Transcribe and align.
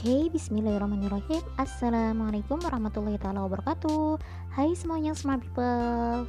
Oke, 0.00 0.32
bismillahirrahmanirrahim. 0.32 1.44
Assalamualaikum 1.60 2.56
warahmatullahi 2.56 3.20
taala 3.20 3.44
wabarakatuh. 3.44 4.16
Hai 4.48 4.72
semuanya 4.72 5.12
smart 5.12 5.44
people. 5.44 6.24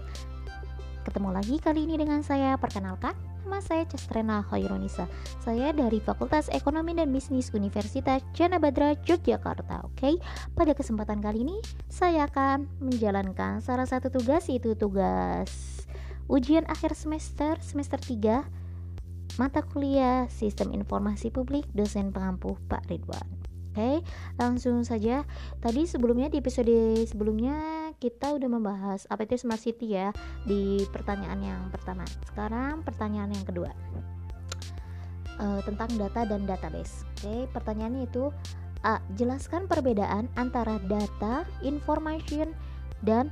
Ketemu 1.07 1.31
lagi 1.31 1.55
kali 1.55 1.87
ini 1.87 1.95
dengan 1.95 2.19
saya. 2.19 2.59
Perkenalkan, 2.59 3.15
nama 3.47 3.63
saya 3.63 3.87
Cestrena 3.87 4.43
Khairunisa 4.43 5.07
Saya 5.39 5.71
dari 5.71 6.03
Fakultas 6.03 6.51
Ekonomi 6.51 6.99
dan 6.99 7.15
Bisnis 7.15 7.55
Universitas 7.55 8.19
Jana 8.35 8.59
Badra, 8.59 8.91
Yogyakarta 9.07 9.87
Oke, 9.87 10.19
pada 10.51 10.75
kesempatan 10.75 11.23
kali 11.23 11.47
ini 11.47 11.55
Saya 11.87 12.27
akan 12.27 12.67
menjalankan 12.83 13.63
salah 13.63 13.87
satu 13.87 14.11
tugas 14.11 14.51
Yaitu 14.51 14.75
tugas 14.75 15.87
ujian 16.27 16.67
akhir 16.67 16.91
semester, 16.91 17.55
semester 17.63 18.03
3 18.03 19.39
Mata 19.39 19.63
kuliah 19.63 20.27
Sistem 20.27 20.75
Informasi 20.75 21.31
Publik 21.31 21.63
Dosen 21.71 22.11
Pengampuh 22.11 22.59
Pak 22.67 22.91
Ridwan 22.91 23.40
Oke, 23.71 24.03
langsung 24.35 24.83
saja. 24.83 25.23
Tadi 25.63 25.87
sebelumnya 25.87 26.27
di 26.27 26.43
episode 26.43 27.07
sebelumnya 27.07 27.55
kita 28.03 28.35
udah 28.35 28.49
membahas 28.51 29.07
apa 29.07 29.23
itu 29.23 29.39
smart 29.39 29.63
city 29.63 29.95
ya 29.95 30.11
di 30.43 30.83
pertanyaan 30.91 31.39
yang 31.39 31.61
pertama. 31.71 32.03
Sekarang 32.27 32.83
pertanyaan 32.83 33.31
yang 33.31 33.47
kedua 33.47 33.71
uh, 35.39 35.59
tentang 35.63 35.87
data 35.95 36.27
dan 36.27 36.43
database. 36.43 37.07
Oke, 37.15 37.47
pertanyaannya 37.55 38.11
itu 38.11 38.29
A. 38.81 38.97
Jelaskan 39.13 39.69
perbedaan 39.69 40.25
antara 40.35 40.81
data, 40.89 41.45
information, 41.61 42.53
dan 43.05 43.29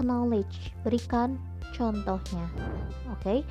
knowledge. 0.00 0.72
Berikan 0.84 1.36
contohnya. 1.76 2.48
Oke. 3.12 3.44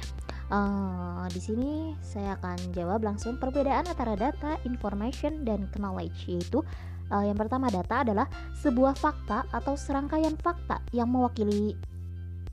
Uh, 0.45 1.25
di 1.33 1.41
sini 1.41 1.97
saya 2.05 2.37
akan 2.37 2.69
jawab 2.69 3.01
langsung 3.01 3.41
perbedaan 3.41 3.89
antara 3.89 4.13
data, 4.13 4.61
information, 4.61 5.41
dan 5.41 5.65
knowledge 5.73 6.29
yaitu 6.29 6.61
uh, 7.09 7.25
yang 7.25 7.33
pertama 7.33 7.65
data 7.73 8.05
adalah 8.05 8.29
sebuah 8.61 8.93
fakta 8.93 9.49
atau 9.49 9.73
serangkaian 9.73 10.37
fakta 10.37 10.85
yang 10.93 11.09
mewakili 11.09 11.73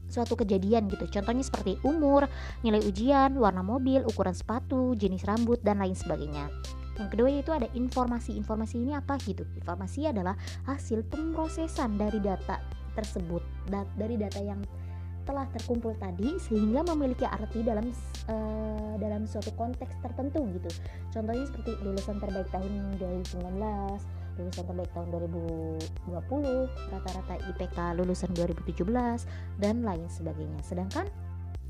suatu 0.08 0.36
kejadian 0.36 0.88
gitu. 0.92 1.08
Contohnya 1.08 1.44
seperti 1.44 1.80
umur, 1.84 2.28
nilai 2.60 2.80
ujian, 2.84 3.36
warna 3.36 3.64
mobil, 3.64 4.04
ukuran 4.04 4.36
sepatu, 4.36 4.92
jenis 4.96 5.24
rambut 5.24 5.60
dan 5.64 5.80
lain 5.80 5.96
sebagainya. 5.96 6.52
Yang 7.00 7.08
kedua 7.16 7.28
yaitu 7.32 7.52
ada 7.56 7.68
informasi. 7.72 8.36
Informasi 8.36 8.84
ini 8.84 8.92
apa 8.92 9.16
gitu? 9.24 9.48
Informasi 9.56 10.12
adalah 10.12 10.36
hasil 10.68 11.08
pemrosesan 11.08 11.96
dari 11.96 12.20
data 12.20 12.60
tersebut, 12.92 13.40
dat 13.72 13.88
dari 13.96 14.20
data 14.20 14.36
yang 14.44 14.60
telah 15.22 15.46
terkumpul 15.54 15.94
tadi 15.98 16.36
sehingga 16.38 16.82
memiliki 16.94 17.26
arti 17.26 17.62
dalam 17.62 17.86
uh, 18.30 18.94
dalam 18.98 19.26
suatu 19.26 19.54
konteks 19.54 19.98
tertentu 20.02 20.42
gitu. 20.58 20.70
Contohnya 21.14 21.44
seperti 21.46 21.72
lulusan 21.82 22.16
terbaik 22.18 22.48
tahun 22.50 22.72
2019, 22.98 23.42
lulusan 24.38 24.64
terbaik 24.66 24.90
tahun 24.94 25.08
2020, 26.10 26.92
rata-rata 26.94 27.34
IPK 27.54 27.78
lulusan 27.98 28.30
2017 28.34 29.62
dan 29.62 29.76
lain 29.86 30.06
sebagainya. 30.10 30.60
Sedangkan 30.66 31.06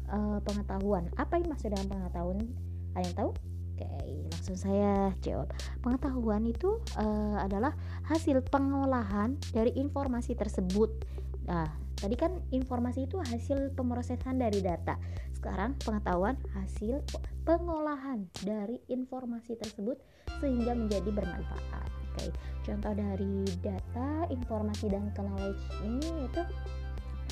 uh, 0.08 0.38
pengetahuan, 0.44 1.08
apa 1.18 1.40
yang 1.40 1.48
maksud 1.52 1.72
dengan 1.72 1.88
pengetahuan? 1.88 2.40
Ada 2.92 3.04
yang 3.08 3.16
tahu? 3.16 3.30
Oke, 3.72 3.88
langsung 4.28 4.56
saya 4.56 5.16
jawab. 5.24 5.48
Pengetahuan 5.80 6.44
itu 6.44 6.76
uh, 7.00 7.40
adalah 7.40 7.72
hasil 8.04 8.44
pengolahan 8.52 9.40
dari 9.50 9.72
informasi 9.80 10.36
tersebut. 10.36 10.92
Nah, 11.48 11.81
Tadi 12.02 12.18
kan 12.18 12.34
informasi 12.50 13.06
itu 13.06 13.22
hasil 13.22 13.78
pemrosesan 13.78 14.42
dari 14.42 14.58
data. 14.58 14.98
Sekarang 15.38 15.78
pengetahuan 15.78 16.34
hasil 16.50 16.98
pengolahan 17.46 18.26
dari 18.42 18.82
informasi 18.90 19.54
tersebut 19.54 20.02
sehingga 20.42 20.74
menjadi 20.74 21.14
bermanfaat. 21.14 21.90
Oke, 22.12 22.34
contoh 22.66 22.92
dari 22.92 23.46
data, 23.62 24.26
informasi 24.34 24.90
dan 24.90 25.14
knowledge 25.14 25.62
ini 25.86 26.26
itu 26.26 26.42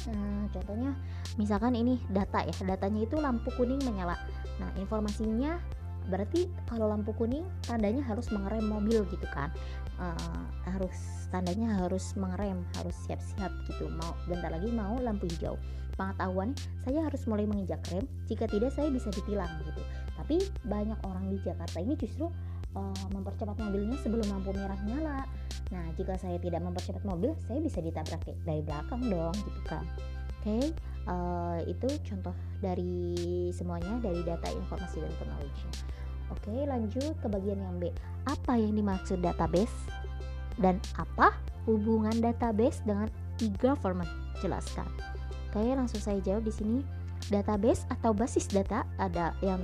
Nah, 0.08 0.48
contohnya 0.48 0.96
misalkan 1.36 1.76
ini 1.76 2.00
data 2.08 2.40
ya, 2.40 2.56
datanya 2.64 3.04
itu 3.04 3.20
lampu 3.20 3.52
kuning 3.52 3.84
menyala. 3.84 4.16
Nah, 4.56 4.72
informasinya 4.80 5.60
berarti 6.10 6.50
kalau 6.66 6.90
lampu 6.90 7.14
kuning 7.14 7.46
tandanya 7.64 8.02
harus 8.04 8.28
mengerem 8.34 8.66
mobil 8.66 9.06
gitu 9.08 9.26
kan? 9.30 9.48
Uh, 10.00 10.44
harus 10.66 10.96
tandanya 11.30 11.76
harus 11.78 12.12
mengerem 12.18 12.66
harus 12.76 12.96
siap-siap 13.06 13.52
gitu. 13.70 13.86
Mau 13.88 14.12
bentar 14.26 14.50
lagi 14.50 14.68
mau 14.74 14.98
lampu 14.98 15.30
hijau. 15.30 15.54
Pengetahuan 15.94 16.56
saya 16.82 17.06
harus 17.06 17.22
mulai 17.30 17.46
menginjak 17.46 17.80
rem. 17.94 18.04
Jika 18.26 18.50
tidak 18.50 18.74
saya 18.74 18.90
bisa 18.90 19.08
ditilang 19.14 19.50
gitu. 19.62 19.82
Tapi 20.18 20.36
banyak 20.66 20.98
orang 21.06 21.30
di 21.30 21.38
Jakarta 21.40 21.78
ini 21.80 21.94
justru 21.96 22.28
uh, 22.76 23.06
mempercepat 23.14 23.56
mobilnya 23.56 23.96
sebelum 24.02 24.26
lampu 24.28 24.50
merah 24.52 24.80
nyala. 24.84 25.20
Nah 25.70 25.86
jika 25.94 26.18
saya 26.18 26.36
tidak 26.42 26.60
mempercepat 26.66 27.06
mobil 27.06 27.32
saya 27.46 27.62
bisa 27.62 27.78
ditabrak 27.78 28.26
dari 28.42 28.62
belakang 28.66 29.02
dong 29.06 29.34
gitu 29.38 29.60
kan. 29.70 29.86
Oke? 30.40 30.44
okay? 30.44 30.64
Eh, 31.08 31.58
itu 31.70 31.88
contoh 32.10 32.34
dari 32.60 33.14
semuanya 33.54 33.96
dari 34.02 34.20
data 34.24 34.48
informasi 34.52 35.00
dan 35.00 35.12
knowledge 35.24 35.62
Oke, 36.30 36.54
lanjut 36.62 37.18
ke 37.18 37.26
bagian 37.26 37.58
yang 37.58 37.76
B. 37.82 37.90
Apa 38.30 38.54
yang 38.54 38.78
dimaksud 38.78 39.18
database? 39.18 39.74
Dan 40.62 40.78
apa 40.94 41.34
hubungan 41.66 42.14
database 42.22 42.78
dengan 42.86 43.10
e-government? 43.42 44.08
Jelaskan. 44.38 44.86
Oke, 45.50 45.66
langsung 45.74 45.98
saya 45.98 46.22
jawab 46.22 46.46
di 46.46 46.54
sini. 46.54 46.78
Database 47.28 47.84
atau 47.90 48.14
basis 48.14 48.46
data 48.48 48.86
ada 48.96 49.34
yang 49.42 49.60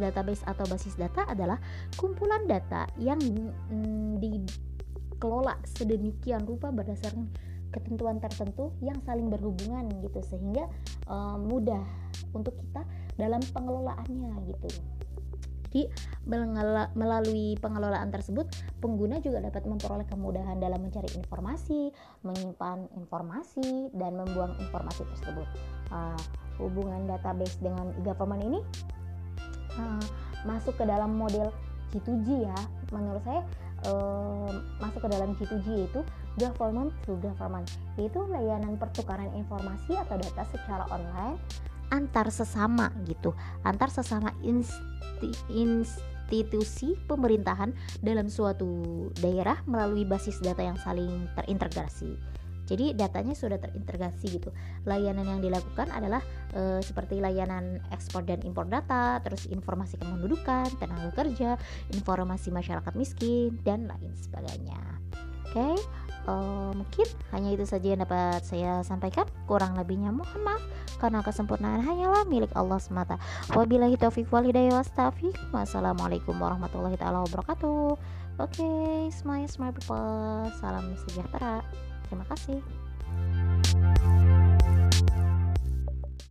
database 0.00 0.40
atau 0.48 0.64
basis 0.64 0.96
data 0.96 1.28
adalah 1.28 1.60
kumpulan 1.98 2.48
data 2.48 2.88
yang 2.96 3.20
mm, 3.68 4.16
dikelola 4.16 5.60
sedemikian 5.66 6.48
rupa 6.48 6.72
berdasarkan 6.72 7.28
ketentuan 7.70 8.18
tertentu 8.18 8.74
yang 8.82 8.98
saling 9.06 9.30
berhubungan 9.30 9.86
gitu 10.02 10.20
sehingga 10.26 10.66
uh, 11.06 11.38
mudah 11.38 11.82
untuk 12.34 12.54
kita 12.58 12.82
dalam 13.18 13.40
pengelolaannya 13.54 14.32
gitu. 14.50 14.68
Jadi 15.70 15.86
melalui 16.98 17.54
pengelolaan 17.62 18.10
tersebut, 18.10 18.50
pengguna 18.82 19.22
juga 19.22 19.38
dapat 19.38 19.70
memperoleh 19.70 20.02
kemudahan 20.10 20.58
dalam 20.58 20.82
mencari 20.82 21.06
informasi, 21.14 21.94
menyimpan 22.26 22.90
informasi, 22.98 23.94
dan 23.94 24.18
membuang 24.18 24.50
informasi 24.58 25.06
tersebut. 25.14 25.46
Uh, 25.94 26.18
hubungan 26.58 27.06
database 27.06 27.54
dengan 27.62 27.94
e-government 28.02 28.42
ini 28.42 28.60
uh, 29.78 30.02
masuk 30.42 30.74
ke 30.74 30.82
dalam 30.82 31.14
model 31.14 31.54
G2G 31.94 32.50
ya. 32.50 32.58
Menurut 32.90 33.22
saya 33.22 33.46
uh, 33.86 34.50
masuk 34.82 35.06
ke 35.06 35.08
dalam 35.14 35.38
G2G 35.38 35.86
yaitu 36.40 36.56
government 36.56 36.90
to 37.04 37.12
government, 37.20 37.68
yaitu 38.00 38.20
layanan 38.32 38.80
pertukaran 38.80 39.28
informasi 39.36 39.92
atau 40.00 40.16
data 40.16 40.48
secara 40.48 40.88
online 40.88 41.36
antar 41.92 42.32
sesama 42.32 42.88
gitu. 43.04 43.36
Antar 43.66 43.92
sesama 43.92 44.32
insti, 44.40 45.34
institusi 45.52 46.96
pemerintahan 47.04 47.74
dalam 48.00 48.30
suatu 48.32 49.10
daerah 49.20 49.60
melalui 49.68 50.08
basis 50.08 50.40
data 50.40 50.64
yang 50.64 50.78
saling 50.80 51.28
terintegrasi. 51.36 52.16
Jadi 52.70 52.94
datanya 52.94 53.34
sudah 53.34 53.58
terintegrasi 53.58 54.38
gitu. 54.38 54.54
Layanan 54.86 55.26
yang 55.26 55.42
dilakukan 55.42 55.90
adalah 55.90 56.22
e, 56.54 56.78
seperti 56.78 57.18
layanan 57.18 57.82
ekspor 57.90 58.22
dan 58.22 58.46
impor 58.46 58.70
data 58.70 59.18
terus 59.26 59.50
informasi 59.50 59.98
kependudukan 59.98 60.78
tenaga 60.78 61.10
kerja 61.10 61.58
informasi 61.90 62.54
masyarakat 62.54 62.94
miskin 62.94 63.58
dan 63.66 63.90
lain 63.90 64.14
sebagainya. 64.14 64.78
Oke? 65.50 65.58
okay? 65.58 65.74
Uh, 66.26 66.72
mungkin 66.74 67.06
hanya 67.32 67.54
itu 67.54 67.64
saja 67.64 67.94
yang 67.94 68.02
dapat 68.02 68.42
saya 68.44 68.82
sampaikan. 68.82 69.24
Kurang 69.46 69.76
lebihnya 69.78 70.12
mohon 70.12 70.40
maaf. 70.42 70.62
Karena 71.00 71.24
kesempurnaan 71.24 71.80
hanyalah 71.80 72.28
milik 72.28 72.52
Allah 72.52 72.76
semata. 72.76 73.16
Wabillahi 73.56 73.96
taufiq 73.96 74.28
wal 74.28 74.44
hidayah. 74.44 74.80
Wastafiq. 74.80 75.32
Wassalamualaikum 75.54 76.36
warahmatullahi 76.36 77.00
taala 77.00 77.24
wabarakatuh. 77.24 77.96
Oke 78.40 78.56
okay, 78.56 79.12
smile 79.12 79.48
smile 79.48 79.76
people 79.76 80.48
salam 80.60 80.96
sejahtera. 81.04 81.60
Terima 82.08 82.24
kasih 82.28 82.60